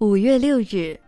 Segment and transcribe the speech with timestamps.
[0.00, 1.00] 五月六日，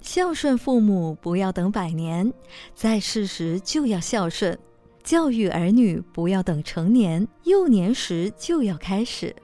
[0.00, 2.32] 孝顺父母不要等百年，
[2.74, 4.56] 在世时就要孝顺；
[5.04, 9.36] 教育儿女不要等成年，幼年时就要开始。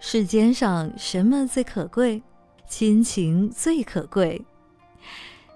[0.00, 2.22] 世间上什么最可贵？
[2.66, 4.42] 亲情最可贵。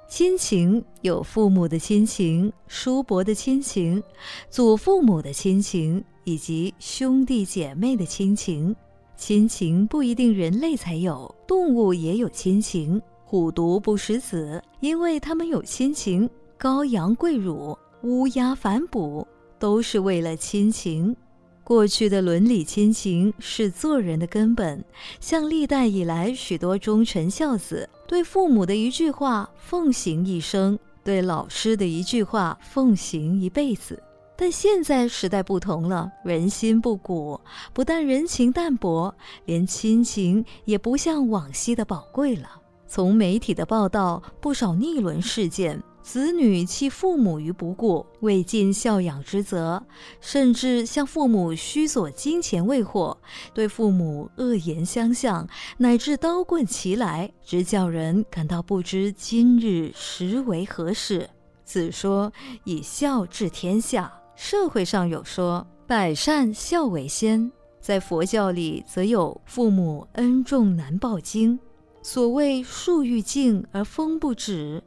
[0.07, 4.03] 亲情有父母的亲情、叔伯的亲情、
[4.51, 8.77] 祖父母的亲情，以及兄弟姐妹的亲情。
[9.21, 13.01] 亲情不一定人类才有，动物也有亲情。
[13.23, 16.27] 虎毒不食子，因为它们有亲情；
[16.59, 19.29] 羔羊跪乳，乌鸦反哺，
[19.59, 21.15] 都是为了亲情。
[21.63, 24.83] 过去的伦理亲情是做人的根本，
[25.21, 34.03] 像历代以来许多忠臣孝子，对父母的一句话奉行一生，对老师的一句话奉行一辈子。
[34.41, 37.39] 但现在时代不同了，人心不古，
[37.75, 42.49] 不但人情淡薄，连亲情也不像往昔的宝贵了。
[42.87, 45.83] 从媒体的报道，不少逆伦事件。
[46.03, 49.85] 子女弃父母于不顾，未尽孝养之责，
[50.23, 53.15] 甚至向父母虚索金钱未获，
[53.53, 61.29] 对父母恶言相向，乃至刀棍齐来，直叫人感到不知今日时为何事。
[61.63, 62.33] 子说
[62.65, 64.11] ：“以孝治天下。”
[64.43, 71.61] 社会上有说：“百善孝为先。”在佛教里则有“父母恩重难报经”。
[72.03, 74.83] 所谓“树欲静而风不止”。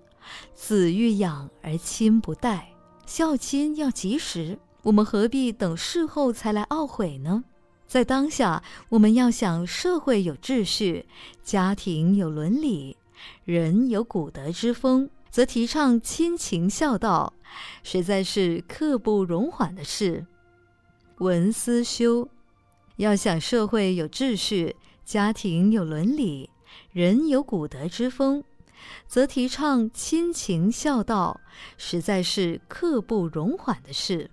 [0.55, 2.73] 子欲养而亲不待，
[3.05, 7.43] 孝亲要及时，我们何必等事后才来懊悔呢？
[7.85, 11.05] 在当下，我们要想社会有秩序，
[11.43, 12.97] 家庭有伦理，
[13.45, 17.33] 人有古德之风，则提倡亲情孝道，
[17.81, 20.23] 实在是刻不容缓的事。
[21.17, 22.29] 文思修，
[22.97, 26.51] 要想社会有秩序，家庭有伦理，
[26.91, 28.43] 人有古德之风。
[29.07, 31.41] 则提倡亲情孝道，
[31.79, 34.29] 实在是刻不容缓的事。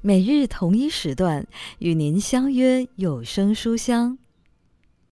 [0.00, 1.44] 每日同一时段
[1.80, 4.16] 与您相约有声书香。